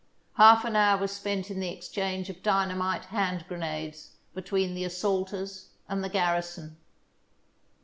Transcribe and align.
Half 0.37 0.65
an 0.65 0.75
hour 0.75 0.97
was 0.99 1.11
spent 1.11 1.51
in 1.51 1.59
the 1.59 1.69
exchange 1.69 2.31
of 2.31 2.41
dynamite 2.41 3.05
hand 3.05 3.45
grenades 3.47 4.13
between 4.33 4.73
the 4.73 4.83
as 4.85 4.97
saulters 4.97 5.69
and 5.87 6.03
the 6.03 6.09
garrison. 6.09 6.77